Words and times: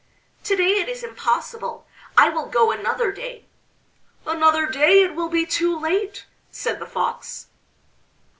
"To 0.45 0.55
day 0.55 0.79
it 0.81 0.89
is 0.89 1.03
impossible, 1.03 1.85
I 2.17 2.29
will 2.29 2.47
go 2.47 2.71
another 2.71 3.11
day." 3.11 3.45
"Another 4.25 4.65
day 4.65 5.03
it 5.03 5.13
will 5.13 5.29
be 5.29 5.45
too 5.45 5.77
late!" 5.77 6.25
said 6.49 6.79
the 6.79 6.87
Fox. 6.87 7.45